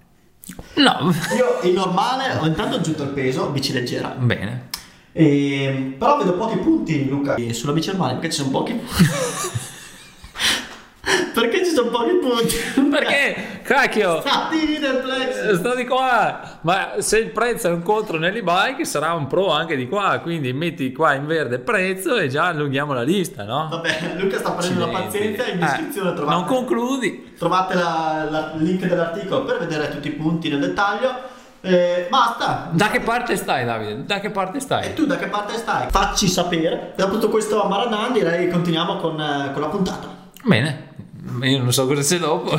No, 0.77 1.13
Io 1.37 1.59
in 1.69 1.75
normale 1.75 2.35
ho 2.39 2.47
intanto 2.47 2.77
aggiunto 2.77 3.03
il 3.03 3.09
peso, 3.09 3.49
bici 3.49 3.73
leggera. 3.73 4.07
bene. 4.17 4.69
E, 5.11 5.93
però 5.99 6.17
vedo 6.17 6.33
pochi 6.33 6.57
punti, 6.57 7.07
Luca. 7.07 7.35
E 7.35 7.53
sulla 7.53 7.73
bici 7.73 7.89
normale 7.89 8.13
perché 8.13 8.31
ci 8.31 8.37
sono 8.37 8.49
pochi 8.49 8.73
punti. 8.73 9.03
perché 11.35 11.63
ci 11.63 11.73
sono 11.75 11.91
pochi 11.91 12.13
punti? 12.15 12.55
Perché, 12.89 13.59
cacchio, 13.63 14.19
Stati 14.21 14.77
nel 14.79 14.97
plex. 15.03 15.53
sta 15.55 15.73
di 15.75 15.85
qua. 15.87 16.39
Ma 16.61 16.89
se 16.99 17.17
il 17.19 17.31
prezzo 17.31 17.67
è 17.69 17.71
un 17.71 17.81
contro 17.81 18.17
nell'e-bike, 18.19 18.85
sarà 18.85 19.13
un 19.13 19.27
pro 19.27 19.49
anche 19.51 19.75
di 19.75 19.87
qua. 19.87 20.19
Quindi 20.21 20.53
metti 20.53 20.91
qua 20.91 21.13
in 21.13 21.25
verde 21.25 21.59
prezzo 21.59 22.15
e 22.17 22.27
già 22.27 22.45
allunghiamo 22.47 22.93
la 22.93 23.01
lista, 23.03 23.43
no? 23.43 23.67
Vabbè, 23.71 24.15
Luca 24.17 24.37
sta 24.37 24.51
prendendo 24.51 24.85
la 24.91 24.99
pazienza 24.99 25.45
in 25.47 25.55
Eh, 25.57 25.59
descrizione 25.59 26.13
trovate, 26.13 26.35
non 26.37 26.45
concludi. 26.45 27.33
trovate 27.37 27.73
la- 27.75 28.27
la- 28.29 28.51
il 28.55 28.63
link 28.63 28.85
dell'articolo 28.85 29.43
per 29.45 29.57
vedere 29.59 29.89
tutti 29.89 30.09
i 30.09 30.11
punti 30.11 30.49
nel 30.49 30.59
dettaglio. 30.59 31.31
Eh, 31.65 32.07
basta. 32.09 32.67
Da 32.73 32.89
che 32.89 32.99
parte 32.99 33.37
stai, 33.37 33.63
Davide? 33.63 34.03
Da 34.05 34.19
che 34.19 34.31
parte 34.31 34.57
E 34.57 34.59
stai? 34.59 34.93
tu 34.93 35.05
da 35.05 35.15
che 35.15 35.27
parte 35.27 35.53
stai? 35.55 35.87
Facci 35.89 36.27
sapere. 36.27 36.91
Dopo 36.97 37.13
tutto 37.13 37.29
questo 37.29 37.63
Maradan 37.69 38.11
direi 38.11 38.45
che 38.47 38.51
continuiamo 38.51 38.97
con, 38.97 39.17
eh, 39.19 39.51
con 39.53 39.61
la 39.61 39.69
puntata. 39.69 40.07
Bene, 40.43 40.92
io 41.41 41.57
non 41.61 41.73
so 41.73 41.87
cosa 41.87 42.01
c'è 42.01 42.19
dopo. 42.19 42.51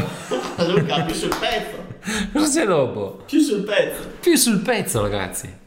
Luca, 0.66 1.02
più 1.02 1.14
sul 1.14 1.35
pezzo. 1.38 1.83
Cosa 2.33 2.61
c'è 2.61 2.66
dopo? 2.66 3.23
Più 3.26 3.40
sul 3.40 3.62
pezzo. 3.62 4.02
Più 4.21 4.37
sul 4.37 4.59
pezzo, 4.61 5.00
ragazzi. 5.00 5.62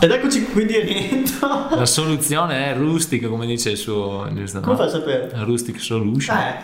Ed 0.00 0.10
eccoci 0.10 0.44
quindi 0.46 0.80
rientro. 0.80 1.48
La 1.76 1.86
soluzione 1.86 2.72
è 2.72 2.76
rustic, 2.76 3.28
come 3.28 3.46
dice 3.46 3.70
il 3.70 3.76
suo. 3.76 4.28
giusto, 4.34 4.58
Come 4.60 4.72
no? 4.72 4.78
fai 4.78 4.86
a 4.88 4.90
sapere? 4.90 5.30
Rustic 5.44 5.80
solution. 5.80 6.36
Eh, 6.36 6.54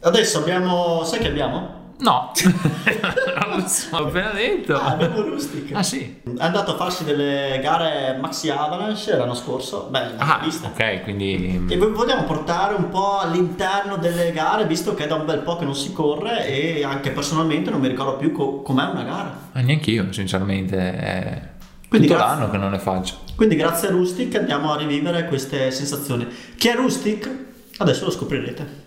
adesso 0.00 0.38
abbiamo. 0.38 1.04
Sai 1.04 1.18
che 1.18 1.28
abbiamo? 1.28 1.85
No, 1.98 2.30
non 2.44 3.58
lo 3.60 3.66
so, 3.68 3.96
ho 3.96 4.06
appena 4.06 4.30
detto. 4.32 4.74
Ah, 4.74 4.88
abbiamo 4.92 5.22
Rustic. 5.22 5.70
Ah 5.74 5.82
sì. 5.82 6.20
È 6.24 6.44
andato 6.44 6.72
a 6.72 6.76
farsi 6.76 7.04
delle 7.04 7.58
gare 7.62 8.18
Maxi 8.20 8.50
Avalanche 8.50 9.16
l'anno 9.16 9.34
scorso. 9.34 9.88
Beh, 9.90 10.10
Ah, 10.18 10.40
viste. 10.44 10.66
ok, 10.66 11.02
quindi 11.04 11.64
E 11.68 11.76
vogliamo 11.78 12.24
portare 12.24 12.74
un 12.74 12.90
po' 12.90 13.18
all'interno 13.18 13.96
delle 13.96 14.30
gare, 14.32 14.66
visto 14.66 14.92
che 14.92 15.04
è 15.04 15.06
da 15.06 15.14
un 15.14 15.24
bel 15.24 15.38
po' 15.38 15.56
che 15.56 15.64
non 15.64 15.74
si 15.74 15.92
corre 15.94 16.46
e 16.46 16.84
anche 16.84 17.12
personalmente 17.12 17.70
non 17.70 17.80
mi 17.80 17.88
ricordo 17.88 18.16
più 18.16 18.30
co- 18.30 18.60
com'è 18.60 18.84
una 18.84 19.02
gara. 19.02 19.38
eh, 19.54 19.62
neanche 19.62 19.90
io, 19.90 20.12
sinceramente, 20.12 20.76
è 20.76 21.42
Quindi 21.88 22.08
tutto 22.08 22.18
grazie. 22.18 22.38
l'anno 22.40 22.50
che 22.50 22.58
non 22.58 22.70
le 22.72 22.78
faccio. 22.78 23.14
Quindi 23.36 23.56
grazie 23.56 23.88
a 23.88 23.92
Rustic 23.92 24.34
andiamo 24.34 24.70
a 24.70 24.76
rivivere 24.76 25.24
queste 25.24 25.70
sensazioni. 25.70 26.26
Chi 26.58 26.68
è 26.68 26.74
Rustic? 26.74 27.30
Adesso 27.78 28.04
lo 28.04 28.10
scoprirete. 28.10 28.84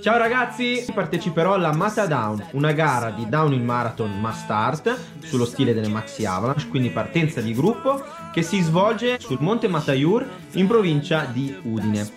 Ciao 0.00 0.16
ragazzi, 0.16 0.84
parteciperò 0.94 1.54
alla 1.54 1.72
Mata 1.72 2.06
Down, 2.06 2.50
una 2.52 2.70
gara 2.72 3.10
di 3.10 3.28
downhill 3.28 3.62
marathon 3.62 4.20
mass 4.20 4.42
start 4.42 4.96
sullo 5.24 5.44
stile 5.44 5.74
delle 5.74 5.88
Maxi 5.88 6.24
Avalanche, 6.24 6.68
quindi 6.68 6.90
partenza 6.90 7.40
di 7.40 7.52
gruppo 7.52 8.02
che 8.32 8.42
si 8.42 8.60
svolge 8.60 9.18
sul 9.18 9.38
Monte 9.40 9.66
Mataiur 9.66 10.24
in 10.52 10.68
provincia 10.68 11.24
di 11.24 11.52
Udine. 11.62 12.08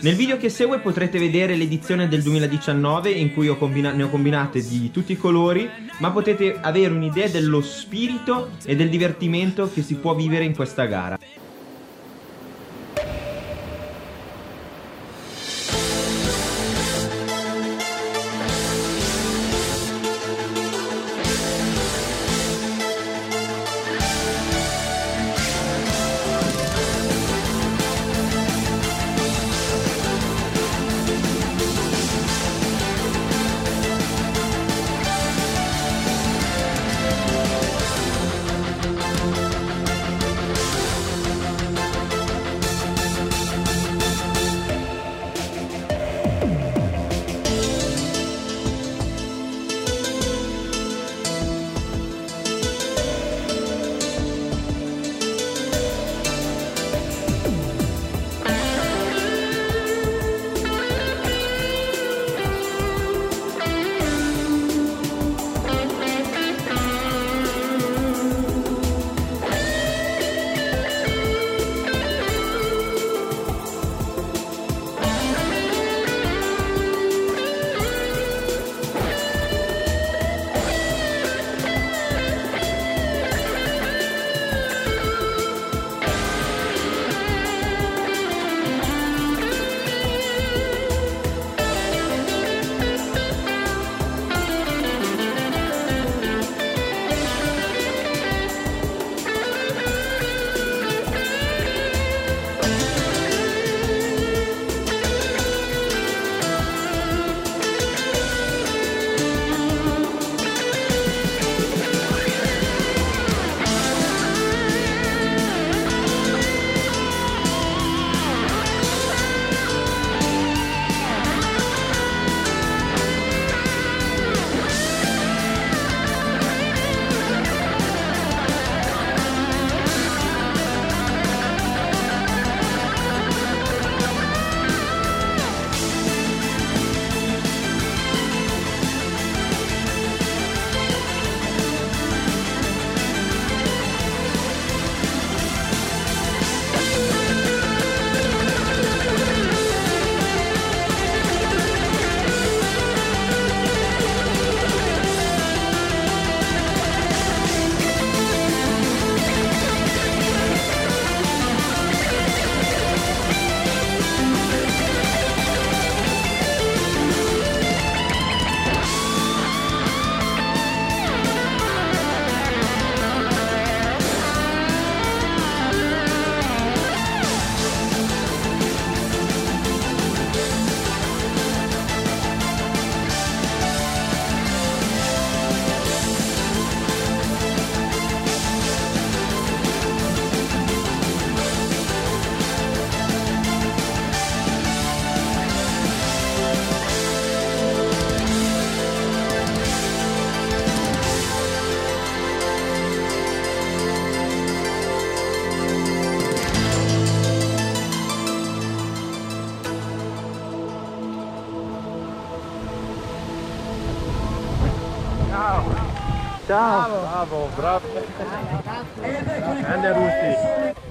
Nel 0.00 0.14
video 0.14 0.36
che 0.36 0.48
segue 0.48 0.78
potrete 0.78 1.18
vedere 1.18 1.56
l'edizione 1.56 2.06
del 2.06 2.22
2019 2.22 3.10
in 3.10 3.32
cui 3.32 3.48
ho 3.48 3.58
ne 3.60 4.02
ho 4.02 4.08
combinate 4.08 4.62
di 4.62 4.92
tutti 4.92 5.12
i 5.12 5.16
colori, 5.16 5.68
ma 5.98 6.12
potete 6.12 6.56
avere 6.60 6.94
un'idea 6.94 7.26
dello 7.26 7.60
spirito 7.60 8.50
e 8.64 8.76
del 8.76 8.88
divertimento 8.88 9.68
che 9.72 9.82
si 9.82 9.96
può 9.96 10.14
vivere 10.14 10.44
in 10.44 10.54
questa 10.54 10.84
gara. 10.84 11.18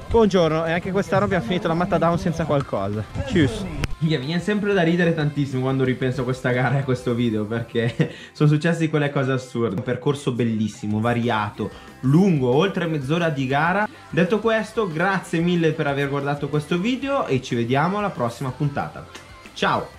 Buongiorno, 0.09 0.65
e 0.65 0.71
anche 0.71 0.91
quest'anno 0.91 1.25
abbiamo 1.25 1.43
finito 1.43 1.67
la 1.67 1.73
matta 1.73 1.97
down 1.97 2.17
senza 2.17 2.45
qualcosa. 2.45 3.03
Cheers. 3.25 3.65
Mi 3.99 4.15
viene 4.17 4.39
sempre 4.39 4.73
da 4.73 4.83
ridere 4.83 5.13
tantissimo 5.13 5.63
quando 5.63 5.83
ripenso 5.83 6.21
a 6.21 6.23
questa 6.23 6.51
gara 6.51 6.75
e 6.75 6.79
a 6.79 6.83
questo 6.83 7.13
video 7.13 7.45
perché 7.45 8.13
sono 8.31 8.47
successe 8.47 8.89
quelle 8.89 9.11
cose 9.11 9.33
assurde. 9.33 9.75
Un 9.75 9.83
percorso 9.83 10.31
bellissimo, 10.31 11.01
variato, 11.01 11.69
lungo, 12.01 12.53
oltre 12.53 12.85
mezz'ora 12.85 13.29
di 13.29 13.45
gara. 13.47 13.89
Detto 14.09 14.39
questo, 14.39 14.87
grazie 14.87 15.39
mille 15.39 15.73
per 15.73 15.87
aver 15.87 16.07
guardato 16.07 16.47
questo 16.47 16.77
video 16.77 17.25
e 17.25 17.41
ci 17.41 17.55
vediamo 17.55 17.97
alla 17.97 18.11
prossima 18.11 18.51
puntata. 18.51 19.05
Ciao! 19.53 19.96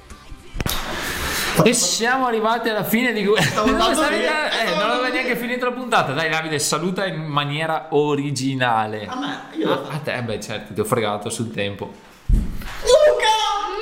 E 1.65 1.73
siamo 1.75 2.27
arrivati 2.27 2.69
alla 2.69 2.85
fine 2.85 3.13
di 3.13 3.25
questo. 3.27 3.67
Non, 3.67 3.75
eh, 3.75 4.75
non 4.77 4.91
aveva 4.91 5.09
neanche 5.09 5.37
finito 5.37 5.65
la 5.65 5.73
puntata. 5.73 6.13
Dai, 6.13 6.31
Davide, 6.31 6.59
saluta 6.59 7.07
in 7.07 7.25
maniera 7.25 7.89
originale. 7.91 9.07
A 9.07 9.19
me, 9.19 9.57
io 9.57 9.73
A, 9.73 9.95
a 9.95 9.99
te, 9.99 10.23
beh, 10.23 10.41
certo, 10.41 10.73
ti 10.73 10.81
ho 10.81 10.85
fregato 10.85 11.29
sul 11.31 11.53
tempo. 11.53 11.93
Luca! 12.27 13.27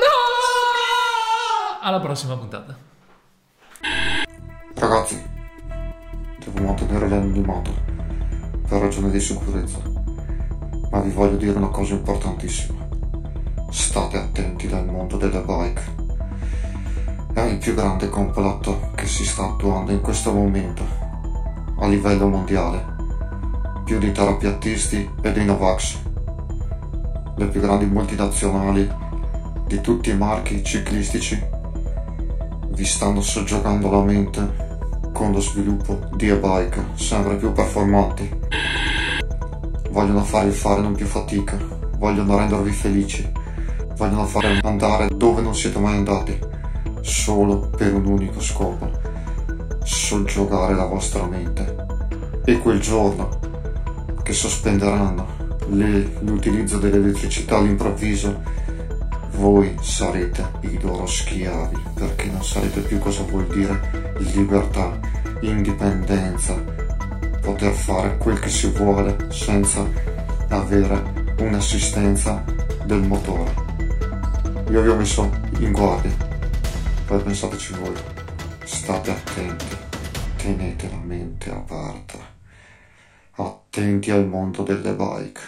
No! 0.01 1.81
Alla 1.83 2.01
prossima 2.01 2.37
puntata. 2.37 2.77
Ragazzi, 4.75 5.23
devo 6.39 6.67
mantenere 6.67 7.09
l'anonimato 7.09 7.75
per 8.69 8.81
ragioni 8.81 9.11
di 9.11 9.21
sicurezza, 9.21 9.79
ma 10.91 11.01
vi 11.01 11.11
voglio 11.11 11.37
dire 11.37 11.57
una 11.57 11.69
cosa 11.69 11.95
importantissima. 11.95 12.85
State 13.71 14.17
attenti 14.17 14.67
dal 14.67 14.87
mondo 14.87 15.17
delle 15.17 15.41
bike. 15.41 16.05
È 17.37 17.43
il 17.43 17.59
più 17.59 17.75
grande 17.75 18.09
complotto 18.09 18.93
che 18.95 19.07
si 19.07 19.23
sta 19.27 19.45
attuando 19.45 19.93
in 19.93 20.01
questo 20.01 20.33
momento 20.33 20.83
a 21.79 21.87
livello 21.87 22.29
mondiale, 22.29 22.83
più 23.85 23.99
di 23.99 24.11
terapiattisti 24.11 25.11
e 25.21 25.33
dei 25.33 25.45
Novax. 25.45 25.99
Le 27.37 27.47
più 27.49 27.61
grandi 27.61 27.85
multinazionali 27.85 28.91
di 29.67 29.83
tutti 29.83 30.09
i 30.09 30.17
marchi 30.17 30.65
ciclistici 30.65 31.39
vi 32.69 32.85
stanno 32.87 33.21
soggiogando 33.21 33.91
la 33.91 34.01
mente 34.01 35.11
con 35.13 35.33
lo 35.33 35.41
sviluppo 35.41 36.09
di 36.15 36.31
e-bike 36.31 36.87
sempre 36.95 37.37
più 37.37 37.53
performanti. 37.53 38.31
Vogliono 39.91 40.25
farvi 40.25 40.53
fare 40.53 40.81
non 40.81 40.95
più 40.95 41.05
fatica, 41.05 41.59
vogliono 41.99 42.39
rendervi 42.39 42.71
felici, 42.71 43.31
vogliono 43.95 44.25
fare 44.25 44.59
andare 44.63 45.09
dove 45.15 45.43
non 45.43 45.55
siete 45.55 45.79
mai 45.79 45.97
andati, 45.97 46.55
solo 47.07 47.71
per 47.77 47.95
un 47.95 48.05
unico 48.05 48.41
scopo, 48.41 48.91
soggiogare 49.85 50.75
la 50.75 50.87
vostra 50.87 51.25
mente. 51.25 51.87
E 52.45 52.59
quel 52.59 52.81
giorno 52.81 53.39
che 54.23 54.33
sospenderanno 54.33 55.27
le- 55.69 56.19
l'utilizzo 56.21 56.79
dell'elettricità 56.79 57.59
all'improvviso, 57.59 58.43
voi 59.37 59.77
sarete 59.81 60.51
i 60.63 60.81
loro 60.81 61.07
schiavi 61.07 61.77
perché 61.95 62.29
non 62.29 62.43
sarete 62.43 62.81
più 62.81 62.99
cosa 62.99 63.23
vuol 63.23 63.47
dire 63.47 64.15
libertà, 64.19 64.99
indipendenza, 65.41 66.55
poter 67.41 67.73
fare 67.73 68.17
quel 68.17 68.39
che 68.41 68.49
si 68.49 68.69
vuole 68.71 69.29
senza 69.31 69.85
avere 70.49 71.35
un'assistenza 71.39 72.43
del 72.85 73.03
motore. 73.03 73.55
Io 74.71 74.83
vi 74.83 74.89
ho 74.89 74.97
messo 74.97 75.31
in 75.59 75.71
guardia, 75.71 76.26
poi 77.07 77.23
pensateci 77.23 77.73
voi, 77.75 77.95
state 78.65 79.13
attenti, 79.13 79.77
tenete 80.37 80.89
la 80.91 80.97
mente 80.97 81.51
aperta, 81.51 82.19
attenti 83.31 84.11
al 84.11 84.27
mondo 84.27 84.65
delle 84.65 84.93
bike. 84.93 85.41